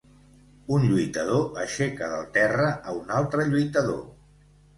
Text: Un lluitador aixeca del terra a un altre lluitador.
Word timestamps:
Un 0.77 0.87
lluitador 0.91 1.43
aixeca 1.63 2.07
del 2.15 2.25
terra 2.39 2.67
a 2.93 2.97
un 3.03 3.15
altre 3.19 3.47
lluitador. 3.53 4.03